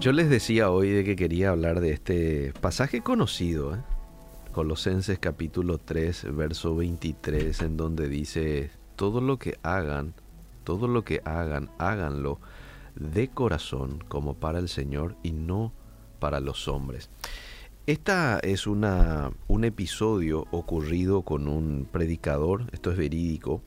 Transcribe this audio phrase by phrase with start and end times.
[0.00, 3.80] yo les decía hoy de que quería hablar de este pasaje conocido, ¿eh?
[4.50, 10.14] Colosenses capítulo 3, verso 23, en donde dice, todo lo que hagan,
[10.64, 12.40] todo lo que hagan, háganlo
[12.94, 15.74] de corazón como para el Señor y no
[16.18, 17.10] para los hombres.
[17.86, 23.62] Esta es una, un episodio ocurrido con un predicador, esto es verídico,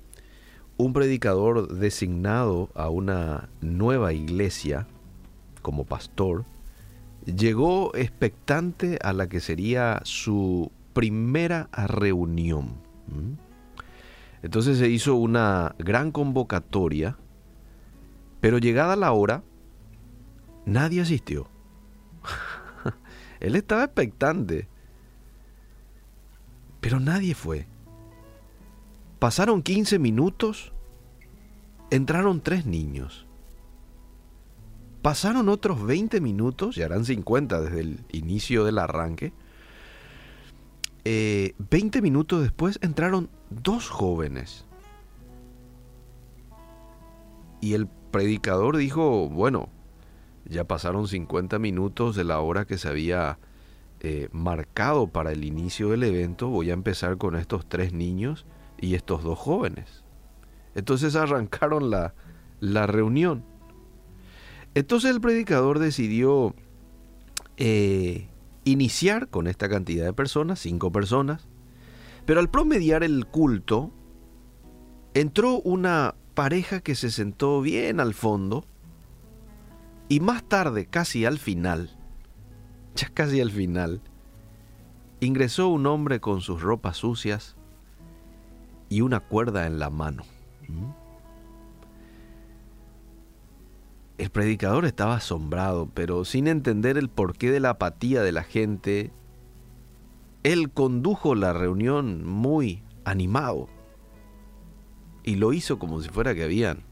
[0.77, 4.87] un predicador designado a una nueva iglesia
[5.63, 6.45] como pastor,
[7.25, 12.75] llegó expectante a la que sería su primera reunión.
[14.43, 17.17] Entonces se hizo una gran convocatoria,
[18.41, 19.43] pero llegada la hora,
[20.65, 21.47] nadie asistió.
[23.39, 24.67] Él estaba expectante,
[26.81, 27.67] pero nadie fue.
[29.19, 30.73] Pasaron 15 minutos,
[31.89, 33.25] entraron tres niños.
[35.03, 39.33] Pasaron otros 20 minutos, ya eran 50 desde el inicio del arranque.
[41.03, 41.53] 20
[41.99, 44.65] eh, minutos después entraron dos jóvenes.
[47.59, 49.67] Y el predicador dijo, bueno,
[50.45, 53.39] ya pasaron 50 minutos de la hora que se había
[53.99, 58.45] eh, marcado para el inicio del evento, voy a empezar con estos tres niños
[58.79, 60.05] y estos dos jóvenes.
[60.75, 62.13] Entonces arrancaron la,
[62.61, 63.43] la reunión.
[64.75, 66.55] Entonces el predicador decidió
[67.57, 68.27] eh,
[68.63, 71.47] iniciar con esta cantidad de personas, cinco personas,
[72.25, 73.91] pero al promediar el culto,
[75.13, 78.65] entró una pareja que se sentó bien al fondo
[80.09, 81.95] y más tarde, casi al final,
[82.95, 84.01] ya casi al final,
[85.19, 87.55] ingresó un hombre con sus ropas sucias
[88.89, 90.23] y una cuerda en la mano.
[90.67, 91.02] ¿Mm?
[94.17, 99.11] El predicador estaba asombrado, pero sin entender el porqué de la apatía de la gente,
[100.43, 103.69] él condujo la reunión muy animado
[105.23, 106.83] y lo hizo como si fuera que habían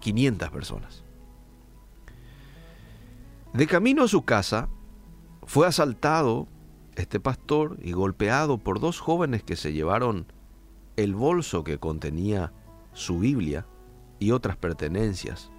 [0.00, 1.04] 500 personas.
[3.54, 4.68] De camino a su casa,
[5.46, 6.46] fue asaltado
[6.96, 10.26] este pastor y golpeado por dos jóvenes que se llevaron
[10.96, 12.52] el bolso que contenía
[12.92, 13.66] su Biblia
[14.18, 15.50] y otras pertenencias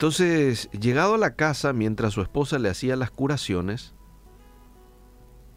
[0.00, 3.92] entonces, llegado a la casa, mientras su esposa le hacía las curaciones,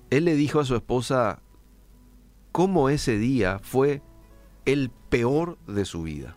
[0.09, 1.39] él le dijo a su esposa
[2.51, 4.01] cómo ese día fue
[4.65, 6.35] el peor de su vida.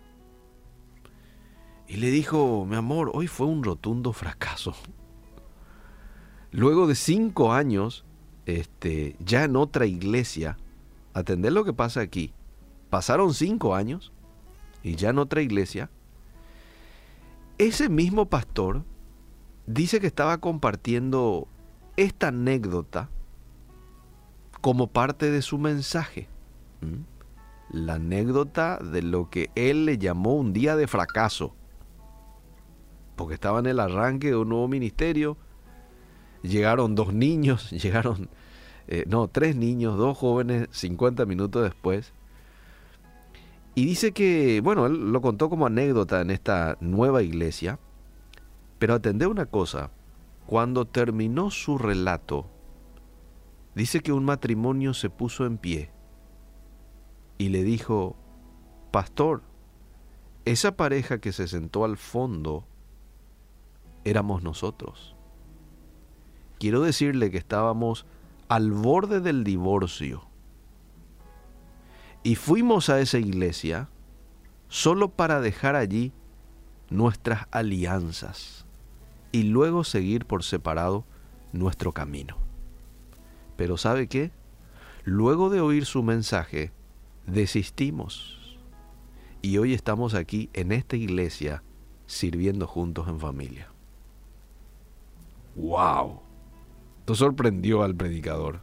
[1.89, 4.73] Y le dijo, mi amor, hoy fue un rotundo fracaso.
[6.53, 8.05] Luego de cinco años,
[8.45, 10.59] este, ya en otra iglesia,
[11.13, 12.33] atender lo que pasa aquí.
[12.89, 14.13] Pasaron cinco años
[14.85, 15.91] y ya en otra iglesia,
[17.59, 18.85] ese mismo pastor
[19.67, 21.49] dice que estaba compartiendo
[21.97, 23.09] esta anécdota
[24.61, 26.29] como parte de su mensaje.
[27.71, 31.55] La anécdota de lo que él le llamó un día de fracaso.
[33.17, 35.37] Porque estaba en el arranque de un nuevo ministerio.
[36.43, 38.29] Llegaron dos niños, llegaron,
[38.87, 42.13] eh, no, tres niños, dos jóvenes, 50 minutos después.
[43.77, 47.79] Y dice que, bueno, él lo contó como anécdota en esta nueva iglesia,
[48.79, 49.91] pero atendé una cosa,
[50.47, 52.47] cuando terminó su relato,
[53.75, 55.91] dice que un matrimonio se puso en pie
[57.37, 58.17] y le dijo,
[58.93, 59.43] Pastor,
[60.47, 62.65] esa pareja que se sentó al fondo
[64.05, 65.15] éramos nosotros.
[66.59, 68.07] Quiero decirle que estábamos
[68.49, 70.26] al borde del divorcio
[72.27, 73.89] y fuimos a esa iglesia
[74.67, 76.13] solo para dejar allí
[76.91, 78.67] nuestras alianzas
[79.31, 81.05] y luego seguir por separado
[81.53, 82.37] nuestro camino.
[83.57, 84.33] Pero ¿sabe qué?
[85.05, 86.73] Luego de oír su mensaje,
[87.29, 88.59] desistimos.
[89.41, 91.63] Y hoy estamos aquí en esta iglesia
[92.07, 93.69] sirviendo juntos en familia.
[95.55, 96.23] ¡Wow!
[96.99, 98.63] Esto sorprendió al predicador.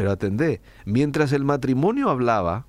[0.00, 2.64] Pero atendé, mientras el matrimonio hablaba,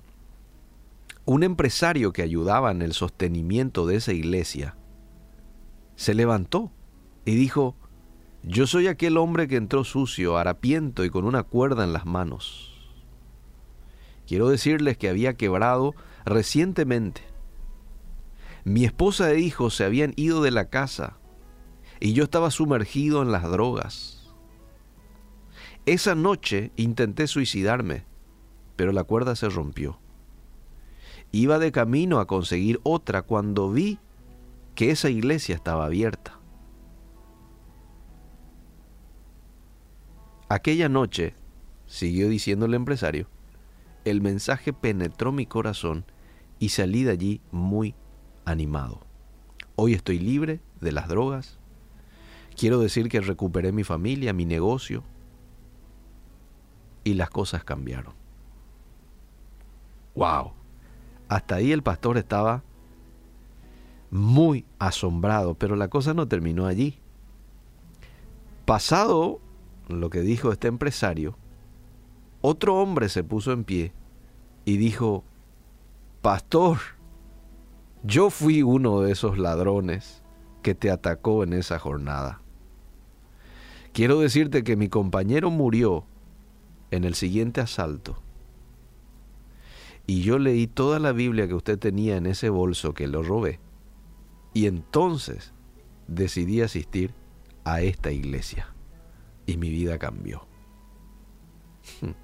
[1.24, 4.76] un empresario que ayudaba en el sostenimiento de esa iglesia
[5.96, 6.70] se levantó
[7.24, 7.74] y dijo,
[8.42, 12.92] yo soy aquel hombre que entró sucio, harapiento y con una cuerda en las manos.
[14.26, 15.94] Quiero decirles que había quebrado
[16.26, 17.22] recientemente.
[18.64, 21.16] Mi esposa e hijos se habían ido de la casa
[21.98, 24.21] y yo estaba sumergido en las drogas.
[25.84, 28.04] Esa noche intenté suicidarme,
[28.76, 29.98] pero la cuerda se rompió.
[31.32, 33.98] Iba de camino a conseguir otra cuando vi
[34.76, 36.38] que esa iglesia estaba abierta.
[40.48, 41.34] Aquella noche,
[41.86, 43.26] siguió diciendo el empresario,
[44.04, 46.04] el mensaje penetró mi corazón
[46.58, 47.94] y salí de allí muy
[48.44, 49.00] animado.
[49.74, 51.58] Hoy estoy libre de las drogas.
[52.56, 55.02] Quiero decir que recuperé mi familia, mi negocio.
[57.04, 58.14] Y las cosas cambiaron.
[60.14, 60.52] ¡Wow!
[61.28, 62.62] Hasta ahí el pastor estaba
[64.10, 66.98] muy asombrado, pero la cosa no terminó allí.
[68.66, 69.40] Pasado
[69.88, 71.36] lo que dijo este empresario,
[72.42, 73.92] otro hombre se puso en pie
[74.64, 75.24] y dijo,
[76.20, 76.78] Pastor,
[78.04, 80.22] yo fui uno de esos ladrones
[80.62, 82.40] que te atacó en esa jornada.
[83.92, 86.04] Quiero decirte que mi compañero murió
[86.92, 88.22] en el siguiente asalto.
[90.06, 93.58] Y yo leí toda la Biblia que usted tenía en ese bolso que lo robé.
[94.52, 95.52] Y entonces
[96.06, 97.14] decidí asistir
[97.64, 98.68] a esta iglesia.
[99.46, 100.46] Y mi vida cambió.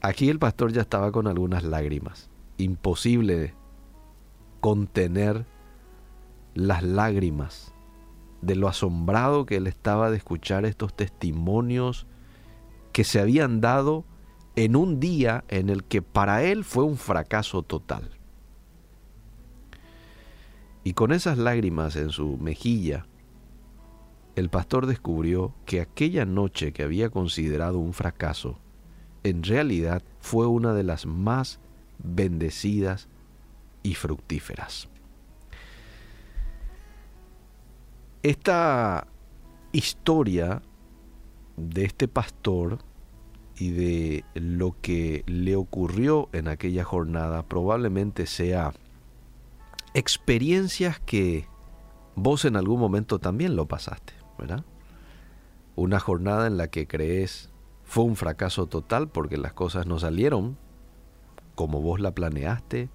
[0.00, 2.28] Aquí el pastor ya estaba con algunas lágrimas.
[2.56, 3.54] Imposible
[4.60, 5.46] contener
[6.54, 7.72] las lágrimas
[8.42, 12.08] de lo asombrado que él estaba de escuchar estos testimonios
[12.98, 14.04] que se habían dado
[14.56, 18.10] en un día en el que para él fue un fracaso total.
[20.82, 23.06] Y con esas lágrimas en su mejilla,
[24.34, 28.58] el pastor descubrió que aquella noche que había considerado un fracaso,
[29.22, 31.60] en realidad fue una de las más
[31.98, 33.06] bendecidas
[33.84, 34.88] y fructíferas.
[38.24, 39.06] Esta
[39.70, 40.62] historia
[41.56, 42.87] de este pastor
[43.58, 48.72] y de lo que le ocurrió en aquella jornada probablemente sea
[49.94, 51.46] experiencias que
[52.14, 54.64] vos en algún momento también lo pasaste, ¿verdad?
[55.74, 57.50] Una jornada en la que crees
[57.84, 60.56] fue un fracaso total porque las cosas no salieron
[61.58, 62.88] como vos la planeaste.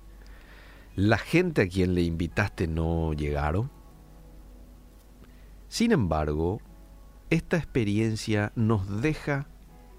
[0.95, 3.69] La gente a quien le invitaste no llegaron.
[5.67, 6.61] Sin embargo,
[7.29, 9.47] esta experiencia nos deja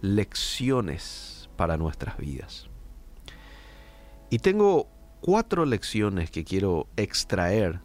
[0.04, 2.68] lecciones para nuestras vidas.
[4.28, 4.88] Y tengo
[5.22, 7.80] cuatro lecciones que quiero extraer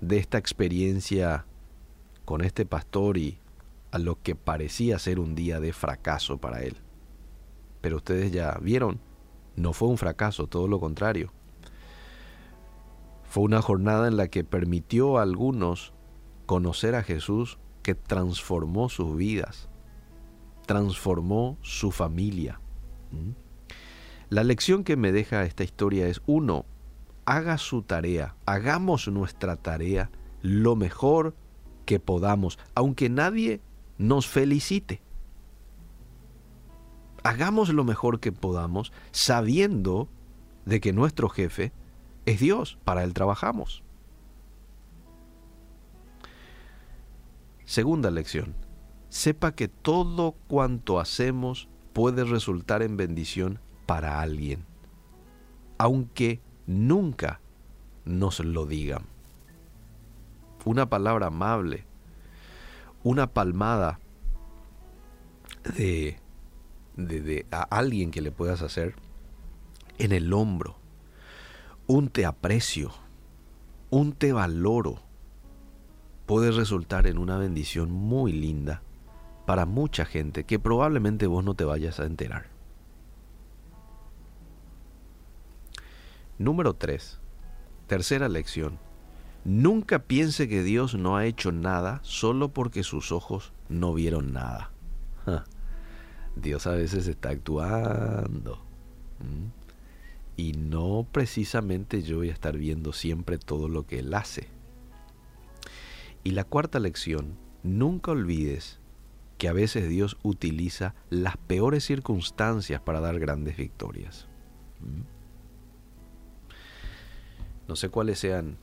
[0.00, 1.46] de esta experiencia
[2.24, 3.38] con este pastor y
[3.92, 6.76] a lo que parecía ser un día de fracaso para él.
[7.82, 9.00] Pero ustedes ya vieron,
[9.54, 11.32] no fue un fracaso, todo lo contrario.
[13.22, 15.92] Fue una jornada en la que permitió a algunos
[16.46, 19.68] conocer a Jesús que transformó sus vidas,
[20.68, 22.60] transformó su familia.
[23.10, 23.30] ¿Mm?
[24.28, 26.66] La lección que me deja esta historia es, uno,
[27.24, 30.10] haga su tarea, hagamos nuestra tarea
[30.42, 31.34] lo mejor
[31.86, 33.62] que podamos, aunque nadie
[33.96, 35.00] nos felicite.
[37.24, 40.10] Hagamos lo mejor que podamos sabiendo
[40.66, 41.72] de que nuestro jefe
[42.26, 43.82] es Dios, para Él trabajamos.
[47.64, 48.54] Segunda lección,
[49.08, 54.64] sepa que todo cuanto hacemos puede resultar en bendición para alguien,
[55.78, 57.40] aunque nunca
[58.04, 59.04] nos lo digan.
[60.64, 61.86] Una palabra amable,
[63.02, 64.00] una palmada
[65.76, 66.18] de,
[66.96, 68.94] de, a alguien que le puedas hacer
[69.98, 70.76] en el hombro,
[71.86, 72.92] un te aprecio,
[73.88, 75.00] un te valoro,
[76.26, 78.82] puede resultar en una bendición muy linda
[79.48, 82.48] para mucha gente que probablemente vos no te vayas a enterar.
[86.36, 87.18] Número 3.
[87.86, 88.78] Tercera lección.
[89.46, 94.70] Nunca piense que Dios no ha hecho nada solo porque sus ojos no vieron nada.
[96.36, 98.62] Dios a veces está actuando.
[100.36, 104.48] Y no precisamente yo voy a estar viendo siempre todo lo que Él hace.
[106.22, 108.78] Y la cuarta lección, nunca olvides
[109.38, 114.28] que a veces Dios utiliza las peores circunstancias para dar grandes victorias.
[117.68, 118.58] No sé cuáles sean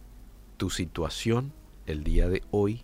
[0.57, 1.53] tu situación
[1.85, 2.83] el día de hoy,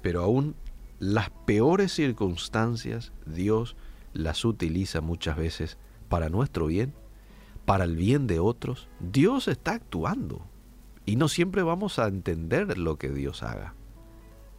[0.00, 0.54] pero aún
[0.98, 3.76] las peores circunstancias Dios
[4.14, 5.76] las utiliza muchas veces
[6.08, 6.94] para nuestro bien,
[7.66, 8.88] para el bien de otros.
[9.00, 10.40] Dios está actuando
[11.04, 13.74] y no siempre vamos a entender lo que Dios haga.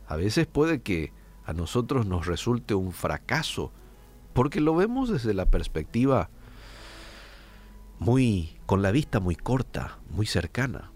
[0.08, 1.12] A veces puede que
[1.48, 3.72] a nosotros nos resulte un fracaso
[4.34, 6.30] porque lo vemos desde la perspectiva
[8.00, 10.92] muy con la vista muy corta, muy cercana.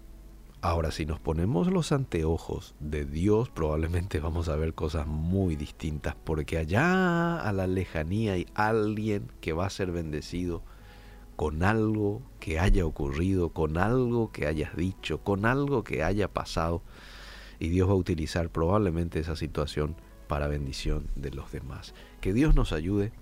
[0.60, 6.14] Ahora, si nos ponemos los anteojos de Dios, probablemente vamos a ver cosas muy distintas,
[6.22, 10.62] porque allá a la lejanía hay alguien que va a ser bendecido
[11.34, 16.82] con algo que haya ocurrido, con algo que hayas dicho, con algo que haya pasado,
[17.58, 19.96] y Dios va a utilizar probablemente esa situación
[20.32, 21.92] para bendición de los demás.
[22.22, 23.12] Que Dios nos ayude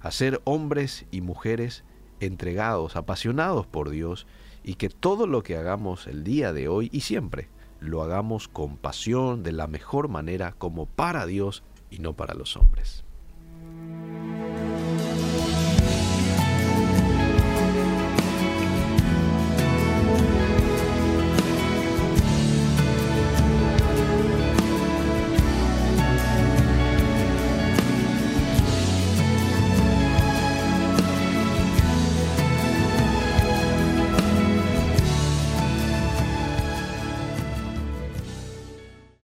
[0.00, 1.84] a ser hombres y mujeres
[2.20, 4.26] entregados, apasionados por Dios,
[4.62, 8.78] y que todo lo que hagamos el día de hoy y siempre lo hagamos con
[8.78, 13.03] pasión, de la mejor manera, como para Dios y no para los hombres.